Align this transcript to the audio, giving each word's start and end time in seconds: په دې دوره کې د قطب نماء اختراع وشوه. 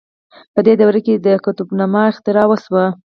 په 0.53 0.59
دې 0.65 0.73
دوره 0.81 0.99
کې 1.05 1.13
د 1.25 1.27
قطب 1.45 1.67
نماء 1.79 2.07
اختراع 2.11 2.45
وشوه. 2.47 2.85